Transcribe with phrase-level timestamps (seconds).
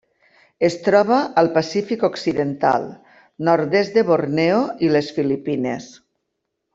[0.67, 2.87] Es troba al Pacífic occidental:
[3.49, 4.57] nord-est de Borneo
[4.89, 5.87] i les Filipines.